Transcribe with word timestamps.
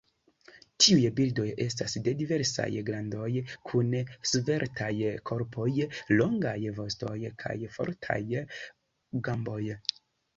Tiuj 0.83 1.01
birdoj 1.17 1.43
estas 1.65 1.93
de 2.07 2.13
diversaj 2.21 2.65
grandoj 2.87 3.27
kun 3.71 3.91
sveltaj 4.29 4.89
korpoj, 5.31 5.67
longaj 6.21 6.55
vostoj 6.79 7.15
kaj 7.45 7.55
fortaj 7.77 8.19
gamboj. 9.29 9.61